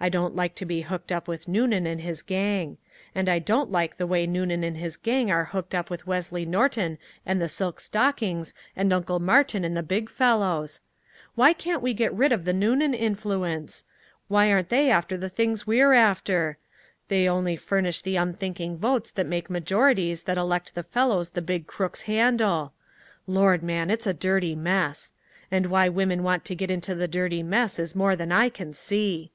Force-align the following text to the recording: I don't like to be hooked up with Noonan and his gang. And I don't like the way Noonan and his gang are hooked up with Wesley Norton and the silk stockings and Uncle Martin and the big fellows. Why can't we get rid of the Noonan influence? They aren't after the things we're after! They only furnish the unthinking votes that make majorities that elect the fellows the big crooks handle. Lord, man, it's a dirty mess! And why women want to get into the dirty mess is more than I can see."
I 0.00 0.10
don't 0.10 0.36
like 0.36 0.54
to 0.56 0.66
be 0.66 0.82
hooked 0.82 1.10
up 1.12 1.26
with 1.26 1.48
Noonan 1.48 1.86
and 1.86 1.98
his 2.02 2.20
gang. 2.20 2.76
And 3.14 3.26
I 3.26 3.38
don't 3.38 3.70
like 3.72 3.96
the 3.96 4.06
way 4.06 4.26
Noonan 4.26 4.62
and 4.62 4.76
his 4.76 4.98
gang 4.98 5.30
are 5.30 5.46
hooked 5.46 5.74
up 5.74 5.88
with 5.88 6.06
Wesley 6.06 6.44
Norton 6.44 6.98
and 7.24 7.40
the 7.40 7.48
silk 7.48 7.80
stockings 7.80 8.52
and 8.76 8.92
Uncle 8.92 9.18
Martin 9.18 9.64
and 9.64 9.74
the 9.74 9.82
big 9.82 10.10
fellows. 10.10 10.80
Why 11.36 11.54
can't 11.54 11.80
we 11.80 11.94
get 11.94 12.12
rid 12.12 12.32
of 12.32 12.44
the 12.44 12.52
Noonan 12.52 12.92
influence? 12.92 13.86
They 14.28 14.52
aren't 14.52 14.70
after 14.74 15.16
the 15.16 15.30
things 15.30 15.66
we're 15.66 15.94
after! 15.94 16.58
They 17.08 17.26
only 17.26 17.56
furnish 17.56 18.02
the 18.02 18.16
unthinking 18.16 18.76
votes 18.76 19.10
that 19.12 19.26
make 19.26 19.48
majorities 19.48 20.24
that 20.24 20.36
elect 20.36 20.74
the 20.74 20.82
fellows 20.82 21.30
the 21.30 21.40
big 21.40 21.66
crooks 21.66 22.02
handle. 22.02 22.74
Lord, 23.26 23.62
man, 23.62 23.88
it's 23.90 24.06
a 24.08 24.12
dirty 24.12 24.54
mess! 24.54 25.12
And 25.50 25.66
why 25.66 25.88
women 25.88 26.22
want 26.22 26.44
to 26.46 26.54
get 26.54 26.70
into 26.70 26.94
the 26.94 27.08
dirty 27.08 27.42
mess 27.42 27.78
is 27.78 27.94
more 27.96 28.14
than 28.16 28.32
I 28.32 28.50
can 28.50 28.74
see." 28.74 29.30